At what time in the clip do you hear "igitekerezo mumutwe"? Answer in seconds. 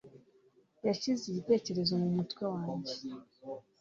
1.27-2.43